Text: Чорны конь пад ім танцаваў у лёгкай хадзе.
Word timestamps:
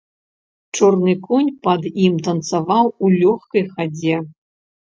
Чорны 0.77 1.13
конь 1.27 1.51
пад 1.67 1.85
ім 2.07 2.17
танцаваў 2.29 2.85
у 3.05 3.15
лёгкай 3.21 3.63
хадзе. 3.77 4.15